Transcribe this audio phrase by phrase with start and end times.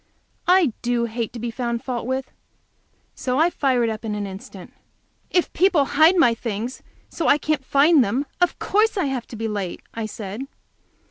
[0.47, 2.31] I do hate to be found fault with,
[3.13, 4.73] so I fired up in an instant.
[5.29, 9.27] "If people hide my things so that I can't find them, of course I have
[9.27, 10.47] to be late," I said.